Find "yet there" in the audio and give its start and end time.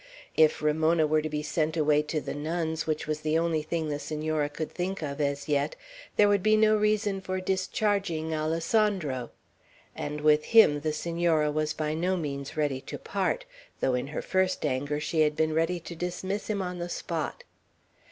5.47-6.27